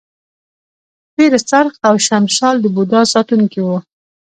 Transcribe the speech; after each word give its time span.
شیر 1.13 1.33
سرخ 1.49 1.73
او 1.87 1.93
شمشال 2.07 2.55
د 2.61 2.65
بودا 2.75 3.01
ساتونکي 3.13 3.59
وو 3.63 3.77